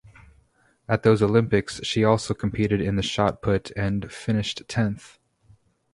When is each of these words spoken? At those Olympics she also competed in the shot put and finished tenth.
At 0.89 1.03
those 1.03 1.21
Olympics 1.21 1.79
she 1.85 2.03
also 2.03 2.33
competed 2.33 2.81
in 2.81 2.95
the 2.95 3.03
shot 3.03 3.39
put 3.43 3.69
and 3.77 4.11
finished 4.11 4.63
tenth. 4.67 5.19